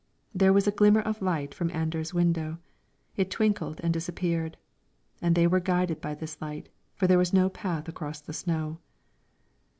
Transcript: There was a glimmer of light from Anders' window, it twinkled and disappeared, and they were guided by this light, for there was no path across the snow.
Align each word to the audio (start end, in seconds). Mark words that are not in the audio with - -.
There 0.33 0.51
was 0.51 0.65
a 0.65 0.71
glimmer 0.71 1.01
of 1.01 1.21
light 1.21 1.53
from 1.53 1.69
Anders' 1.69 2.11
window, 2.11 2.57
it 3.15 3.29
twinkled 3.29 3.79
and 3.83 3.93
disappeared, 3.93 4.57
and 5.21 5.35
they 5.35 5.45
were 5.45 5.59
guided 5.59 6.01
by 6.01 6.15
this 6.15 6.41
light, 6.41 6.69
for 6.95 7.05
there 7.05 7.19
was 7.19 7.33
no 7.33 7.49
path 7.49 7.87
across 7.87 8.19
the 8.19 8.33
snow. 8.33 8.79